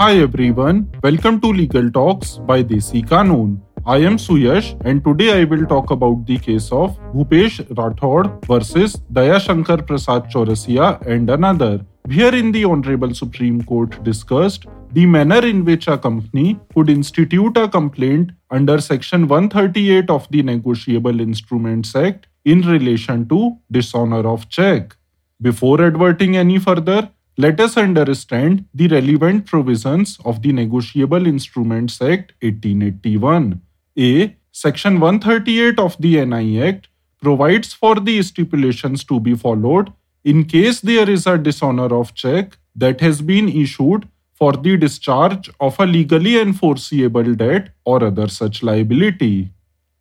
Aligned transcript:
Hi 0.00 0.16
everyone, 0.18 0.88
welcome 1.02 1.40
to 1.40 1.48
Legal 1.48 1.90
Talks 1.90 2.36
by 2.46 2.62
Desi 2.62 3.04
Kanoon. 3.04 3.60
I 3.84 3.96
am 3.96 4.16
Suyash 4.16 4.80
and 4.84 5.02
today 5.02 5.40
I 5.40 5.44
will 5.44 5.66
talk 5.66 5.90
about 5.90 6.24
the 6.24 6.38
case 6.38 6.70
of 6.70 6.96
Bhupesh 7.12 7.56
Rathod 7.74 8.46
versus 8.46 8.94
Dayashankar 9.12 9.84
Prasad 9.84 10.30
Chaurasia 10.30 11.04
and 11.04 11.28
another. 11.28 11.84
Here 12.08 12.32
in 12.32 12.52
the 12.52 12.64
Honorable 12.64 13.12
Supreme 13.12 13.64
Court 13.64 14.00
discussed 14.04 14.66
the 14.92 15.04
manner 15.04 15.44
in 15.44 15.64
which 15.64 15.88
a 15.88 15.98
company 15.98 16.60
could 16.72 16.90
institute 16.90 17.56
a 17.56 17.66
complaint 17.68 18.30
under 18.52 18.80
Section 18.80 19.26
138 19.26 20.08
of 20.10 20.28
the 20.30 20.44
Negotiable 20.44 21.20
Instruments 21.20 21.96
Act 21.96 22.28
in 22.44 22.62
relation 22.62 23.28
to 23.30 23.56
dishonor 23.72 24.24
of 24.28 24.48
check. 24.48 24.94
Before 25.42 25.82
adverting 25.82 26.36
any 26.36 26.60
further, 26.60 27.10
let 27.40 27.60
us 27.60 27.76
understand 27.76 28.64
the 28.74 28.88
relevant 28.88 29.46
provisions 29.46 30.18
of 30.24 30.42
the 30.42 30.52
Negotiable 30.52 31.24
Instruments 31.24 32.02
Act 32.02 32.32
1881. 32.42 33.60
A. 33.96 34.36
Section 34.50 34.98
138 34.98 35.78
of 35.78 35.96
the 36.00 36.24
NI 36.24 36.60
Act 36.60 36.88
provides 37.22 37.72
for 37.72 37.94
the 37.94 38.20
stipulations 38.22 39.04
to 39.04 39.20
be 39.20 39.36
followed 39.36 39.92
in 40.24 40.46
case 40.46 40.80
there 40.80 41.08
is 41.08 41.28
a 41.28 41.38
dishonor 41.38 41.94
of 41.94 42.12
check 42.14 42.58
that 42.74 43.00
has 43.00 43.22
been 43.22 43.48
issued 43.48 44.08
for 44.34 44.52
the 44.52 44.76
discharge 44.76 45.48
of 45.60 45.78
a 45.78 45.86
legally 45.86 46.40
enforceable 46.40 47.34
debt 47.36 47.70
or 47.84 48.02
other 48.02 48.26
such 48.26 48.64
liability. 48.64 49.52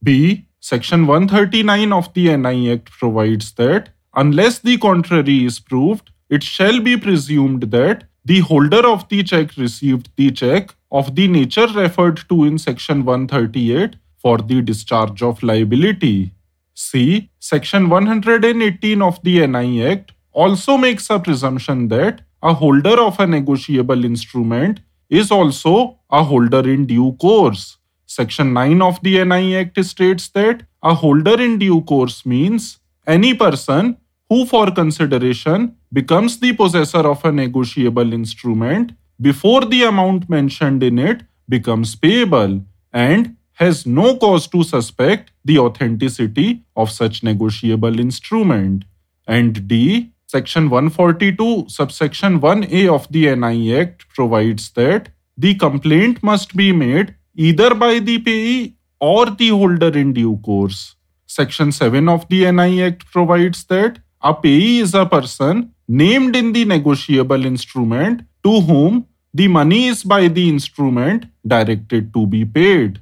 B. 0.01 0.47
Section 0.59 1.05
139 1.05 1.93
of 1.93 2.11
the 2.15 2.35
NI 2.35 2.71
Act 2.71 2.89
provides 2.89 3.51
that 3.53 3.89
unless 4.15 4.57
the 4.57 4.79
contrary 4.79 5.45
is 5.45 5.59
proved, 5.59 6.09
it 6.29 6.43
shall 6.43 6.81
be 6.81 6.97
presumed 6.97 7.63
that 7.71 8.03
the 8.25 8.39
holder 8.39 8.85
of 8.85 9.07
the 9.09 9.23
check 9.23 9.55
received 9.57 10.09
the 10.17 10.31
check 10.31 10.75
of 10.91 11.15
the 11.15 11.27
nature 11.27 11.67
referred 11.67 12.17
to 12.29 12.43
in 12.43 12.57
section 12.57 13.05
138 13.05 13.95
for 14.17 14.37
the 14.37 14.61
discharge 14.61 15.21
of 15.21 15.41
liability. 15.41 16.33
C. 16.73 17.29
Section 17.39 17.89
118 17.89 19.01
of 19.01 19.21
the 19.23 19.47
NI 19.47 19.85
Act 19.87 20.11
also 20.31 20.77
makes 20.77 21.09
a 21.09 21.19
presumption 21.19 21.87
that 21.87 22.21
a 22.43 22.53
holder 22.53 22.99
of 23.01 23.19
a 23.19 23.25
negotiable 23.25 24.05
instrument 24.05 24.81
is 25.09 25.31
also 25.31 25.97
a 26.11 26.23
holder 26.23 26.69
in 26.69 26.85
due 26.85 27.13
course. 27.13 27.77
Section 28.05 28.53
9 28.53 28.81
of 28.81 29.01
the 29.01 29.23
NI 29.23 29.57
Act 29.57 29.83
states 29.83 30.29
that 30.29 30.63
a 30.83 30.93
holder 30.93 31.41
in 31.41 31.57
due 31.57 31.81
course 31.81 32.25
means 32.25 32.77
any 33.05 33.33
person 33.33 33.97
who 34.29 34.45
for 34.45 34.71
consideration 34.71 35.75
becomes 35.91 36.39
the 36.39 36.53
possessor 36.53 37.05
of 37.07 37.23
a 37.23 37.31
negotiable 37.31 38.13
instrument 38.13 38.91
before 39.19 39.65
the 39.65 39.83
amount 39.83 40.29
mentioned 40.29 40.83
in 40.83 40.99
it 40.99 41.23
becomes 41.49 41.95
payable 41.95 42.61
and 42.91 43.35
has 43.53 43.85
no 43.85 44.17
cause 44.17 44.47
to 44.47 44.63
suspect 44.63 45.31
the 45.43 45.57
authenticity 45.57 46.63
of 46.75 46.91
such 46.91 47.23
negotiable 47.23 47.99
instrument. 47.99 48.85
And 49.27 49.67
D. 49.67 50.11
Section 50.27 50.69
142, 50.69 51.65
subsection 51.69 52.39
1a 52.39 52.93
of 52.93 53.09
the 53.11 53.33
NI 53.33 53.79
Act 53.79 54.07
provides 54.09 54.69
that 54.71 55.09
the 55.37 55.55
complaint 55.55 56.21
must 56.21 56.55
be 56.55 56.71
made 56.71 57.15
either 57.35 57.73
by 57.73 57.99
the 57.99 58.19
payee 58.19 58.75
or 58.99 59.27
the 59.27 59.49
holder 59.49 59.97
in 59.97 60.13
due 60.13 60.37
course. 60.37 60.95
Section 61.27 61.71
7 61.71 62.09
of 62.09 62.27
the 62.29 62.51
NI 62.51 62.83
Act 62.83 63.05
provides 63.11 63.63
that 63.65 63.99
a 64.21 64.33
payee 64.33 64.79
is 64.79 64.93
a 64.93 65.05
person 65.05 65.73
named 65.87 66.35
in 66.35 66.53
the 66.53 66.65
negotiable 66.65 67.45
instrument 67.45 68.23
to 68.43 68.61
whom 68.61 69.05
the 69.33 69.47
money 69.47 69.87
is 69.87 70.03
by 70.03 70.27
the 70.27 70.49
instrument 70.49 71.25
directed 71.45 72.13
to 72.13 72.25
be 72.25 72.43
paid. 72.43 72.99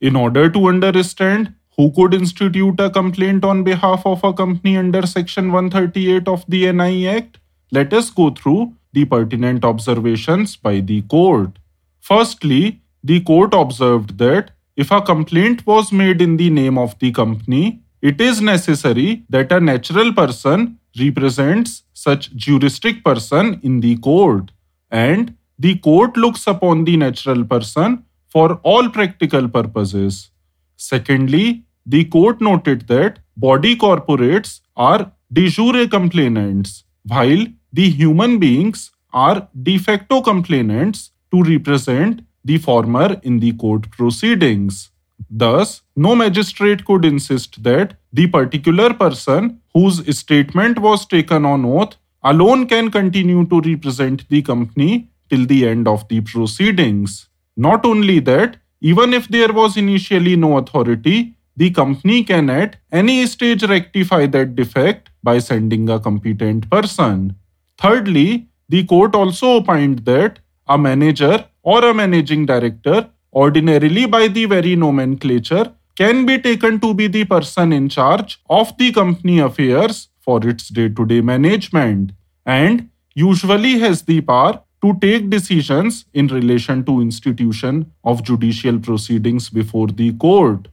In 0.00 0.16
order 0.16 0.48
to 0.50 0.66
understand 0.66 1.54
who 1.76 1.90
could 1.92 2.14
institute 2.14 2.78
a 2.80 2.88
complaint 2.90 3.44
on 3.44 3.64
behalf 3.64 4.06
of 4.06 4.22
a 4.24 4.32
company 4.32 4.76
under 4.76 5.06
Section 5.06 5.52
138 5.52 6.28
of 6.28 6.44
the 6.48 6.72
NI 6.72 7.08
Act, 7.08 7.38
let 7.70 7.92
us 7.92 8.10
go 8.10 8.30
through 8.30 8.72
the 8.92 9.04
pertinent 9.04 9.64
observations 9.64 10.56
by 10.56 10.80
the 10.80 11.02
court. 11.02 11.58
Firstly, 12.00 12.80
the 13.02 13.20
court 13.20 13.52
observed 13.52 14.18
that 14.18 14.52
if 14.76 14.90
a 14.90 15.02
complaint 15.02 15.66
was 15.66 15.92
made 15.92 16.22
in 16.22 16.36
the 16.36 16.50
name 16.50 16.78
of 16.78 16.98
the 16.98 17.12
company, 17.12 17.83
it 18.08 18.20
is 18.20 18.40
necessary 18.42 19.24
that 19.30 19.50
a 19.50 19.58
natural 19.58 20.12
person 20.12 20.78
represents 21.00 21.84
such 21.94 22.26
juristic 22.36 23.02
person 23.02 23.58
in 23.62 23.80
the 23.80 23.96
court 24.06 24.50
and 24.90 25.34
the 25.58 25.74
court 25.86 26.18
looks 26.24 26.46
upon 26.46 26.84
the 26.84 26.96
natural 26.98 27.44
person 27.44 28.04
for 28.28 28.60
all 28.62 28.90
practical 28.90 29.48
purposes. 29.48 30.30
Secondly, 30.76 31.64
the 31.86 32.04
court 32.04 32.42
noted 32.42 32.86
that 32.88 33.20
body 33.38 33.74
corporates 33.74 34.60
are 34.76 35.10
de 35.32 35.48
jure 35.48 35.88
complainants 35.88 36.84
while 37.04 37.46
the 37.72 37.88
human 37.88 38.38
beings 38.38 38.90
are 39.14 39.48
de 39.62 39.78
facto 39.78 40.20
complainants 40.20 41.10
to 41.30 41.42
represent 41.42 42.20
the 42.44 42.58
former 42.58 43.18
in 43.22 43.38
the 43.38 43.52
court 43.52 43.90
proceedings. 43.90 44.90
Thus, 45.30 45.82
no 45.96 46.14
magistrate 46.14 46.84
could 46.84 47.04
insist 47.04 47.62
that 47.62 47.96
the 48.12 48.26
particular 48.26 48.94
person 48.94 49.60
whose 49.72 50.16
statement 50.16 50.78
was 50.78 51.06
taken 51.06 51.44
on 51.44 51.64
oath 51.64 51.96
alone 52.22 52.66
can 52.66 52.90
continue 52.90 53.44
to 53.46 53.60
represent 53.60 54.28
the 54.28 54.42
company 54.42 55.08
till 55.28 55.46
the 55.46 55.66
end 55.66 55.88
of 55.88 56.06
the 56.08 56.20
proceedings. 56.20 57.28
Not 57.56 57.84
only 57.84 58.20
that, 58.20 58.56
even 58.80 59.12
if 59.12 59.28
there 59.28 59.52
was 59.52 59.76
initially 59.76 60.36
no 60.36 60.58
authority, 60.58 61.34
the 61.56 61.70
company 61.70 62.24
can 62.24 62.50
at 62.50 62.76
any 62.92 63.26
stage 63.26 63.62
rectify 63.62 64.26
that 64.26 64.54
defect 64.56 65.10
by 65.22 65.38
sending 65.38 65.88
a 65.88 66.00
competent 66.00 66.68
person. 66.70 67.36
Thirdly, 67.78 68.48
the 68.68 68.84
court 68.84 69.14
also 69.14 69.56
opined 69.56 70.00
that 70.00 70.40
a 70.66 70.76
manager 70.76 71.46
or 71.62 71.84
a 71.84 71.94
managing 71.94 72.46
director 72.46 73.10
ordinarily 73.34 74.06
by 74.06 74.28
the 74.28 74.44
very 74.46 74.76
nomenclature, 74.76 75.72
can 75.96 76.26
be 76.26 76.38
taken 76.38 76.80
to 76.80 76.92
be 76.94 77.06
the 77.06 77.24
person 77.24 77.72
in 77.72 77.88
charge 77.88 78.40
of 78.50 78.76
the 78.78 78.92
company 78.92 79.38
affairs 79.38 80.08
for 80.20 80.46
its 80.48 80.68
day 80.68 80.88
to 80.88 81.06
day 81.06 81.20
management 81.20 82.12
and 82.44 82.88
usually 83.14 83.78
has 83.78 84.02
the 84.02 84.20
power 84.20 84.60
to 84.82 84.94
take 85.00 85.30
decisions 85.30 86.04
in 86.12 86.26
relation 86.28 86.84
to 86.84 87.00
institution 87.00 87.90
of 88.04 88.22
judicial 88.22 88.78
proceedings 88.78 89.48
before 89.48 89.86
the 89.86 90.12
court. 90.14 90.68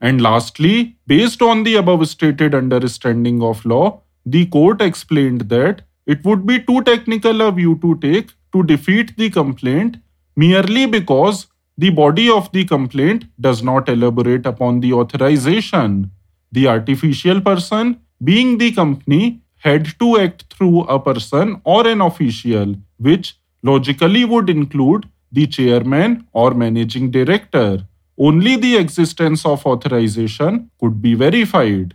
And 0.00 0.20
lastly, 0.20 0.96
based 1.06 1.40
on 1.40 1.62
the 1.62 1.76
above 1.76 2.06
stated 2.08 2.54
understanding 2.54 3.42
of 3.42 3.64
law, 3.64 4.02
the 4.26 4.46
court 4.46 4.82
explained 4.82 5.42
that 5.42 5.82
it 6.06 6.24
would 6.24 6.46
be 6.46 6.60
too 6.60 6.82
technical 6.82 7.40
a 7.40 7.50
view 7.52 7.78
to 7.80 7.96
take 8.00 8.32
to 8.52 8.62
defeat 8.62 9.16
the 9.16 9.30
complaint 9.30 9.96
merely 10.36 10.86
because 10.86 11.46
the 11.76 11.90
body 11.90 12.30
of 12.30 12.50
the 12.52 12.64
complaint 12.64 13.24
does 13.40 13.62
not 13.62 13.88
elaborate 13.88 14.46
upon 14.46 14.80
the 14.80 14.92
authorization. 14.92 16.10
The 16.52 16.68
artificial 16.68 17.40
person, 17.40 18.00
being 18.22 18.58
the 18.58 18.72
company, 18.72 19.40
had 19.56 19.98
to 19.98 20.18
act 20.20 20.44
through 20.52 20.82
a 20.82 21.00
person 21.00 21.60
or 21.64 21.86
an 21.86 22.00
official, 22.00 22.76
which 22.98 23.36
logically 23.62 24.24
would 24.24 24.50
include 24.50 25.08
the 25.32 25.46
chairman 25.46 26.26
or 26.32 26.52
managing 26.52 27.10
director. 27.10 27.84
Only 28.16 28.56
the 28.56 28.76
existence 28.76 29.44
of 29.44 29.66
authorization 29.66 30.70
could 30.78 31.02
be 31.02 31.14
verified. 31.14 31.94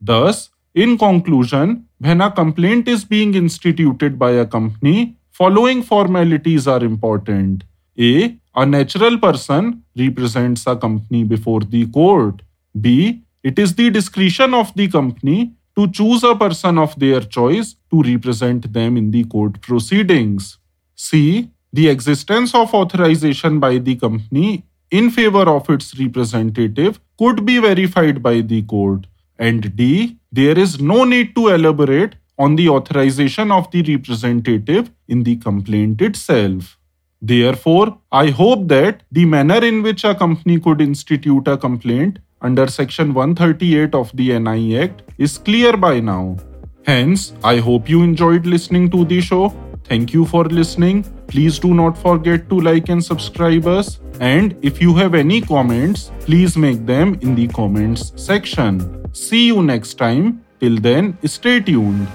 Thus, 0.00 0.50
in 0.74 0.98
conclusion, 0.98 1.86
when 1.98 2.20
a 2.20 2.30
complaint 2.32 2.88
is 2.88 3.04
being 3.04 3.34
instituted 3.34 4.18
by 4.18 4.32
a 4.32 4.46
company, 4.46 5.16
following 5.30 5.82
formalities 5.82 6.66
are 6.66 6.82
important. 6.82 7.64
A. 7.98 8.39
A 8.56 8.66
natural 8.66 9.18
person 9.18 9.84
represents 9.96 10.66
a 10.66 10.74
company 10.74 11.22
before 11.22 11.60
the 11.60 11.86
court. 11.86 12.42
B. 12.80 13.22
It 13.44 13.58
is 13.58 13.74
the 13.74 13.90
discretion 13.90 14.54
of 14.54 14.74
the 14.74 14.88
company 14.88 15.52
to 15.76 15.88
choose 15.88 16.24
a 16.24 16.34
person 16.34 16.76
of 16.78 16.98
their 16.98 17.20
choice 17.20 17.76
to 17.90 18.02
represent 18.02 18.72
them 18.72 18.96
in 18.96 19.12
the 19.12 19.24
court 19.24 19.60
proceedings. 19.60 20.58
C. 20.96 21.48
The 21.72 21.88
existence 21.88 22.52
of 22.54 22.74
authorization 22.74 23.60
by 23.60 23.78
the 23.78 23.94
company 23.94 24.64
in 24.90 25.10
favor 25.10 25.48
of 25.48 25.70
its 25.70 25.96
representative 25.96 27.00
could 27.16 27.46
be 27.46 27.58
verified 27.58 28.20
by 28.20 28.40
the 28.40 28.62
court. 28.62 29.06
And 29.38 29.76
D. 29.76 30.18
There 30.32 30.58
is 30.58 30.80
no 30.80 31.04
need 31.04 31.36
to 31.36 31.48
elaborate 31.48 32.16
on 32.36 32.56
the 32.56 32.68
authorization 32.68 33.52
of 33.52 33.70
the 33.70 33.82
representative 33.82 34.90
in 35.06 35.22
the 35.22 35.36
complaint 35.36 36.02
itself. 36.02 36.76
Therefore, 37.22 37.98
I 38.10 38.30
hope 38.30 38.68
that 38.68 39.02
the 39.12 39.26
manner 39.26 39.62
in 39.64 39.82
which 39.82 40.04
a 40.04 40.14
company 40.14 40.58
could 40.58 40.80
institute 40.80 41.46
a 41.48 41.56
complaint 41.58 42.18
under 42.40 42.66
Section 42.66 43.12
138 43.12 43.94
of 43.94 44.10
the 44.14 44.38
NI 44.38 44.78
Act 44.78 45.02
is 45.18 45.36
clear 45.36 45.76
by 45.76 46.00
now. 46.00 46.38
Hence, 46.86 47.34
I 47.44 47.58
hope 47.58 47.90
you 47.90 48.02
enjoyed 48.02 48.46
listening 48.46 48.90
to 48.90 49.04
the 49.04 49.20
show. 49.20 49.54
Thank 49.84 50.14
you 50.14 50.24
for 50.24 50.44
listening. 50.44 51.02
Please 51.26 51.58
do 51.58 51.74
not 51.74 51.98
forget 51.98 52.48
to 52.48 52.60
like 52.60 52.88
and 52.88 53.04
subscribe 53.04 53.66
us. 53.66 54.00
And 54.20 54.56
if 54.62 54.80
you 54.80 54.94
have 54.94 55.14
any 55.14 55.40
comments, 55.42 56.10
please 56.20 56.56
make 56.56 56.86
them 56.86 57.18
in 57.20 57.34
the 57.34 57.48
comments 57.48 58.12
section. 58.16 59.12
See 59.12 59.46
you 59.46 59.62
next 59.62 59.94
time. 59.94 60.44
Till 60.58 60.78
then, 60.78 61.18
stay 61.26 61.60
tuned. 61.60 62.08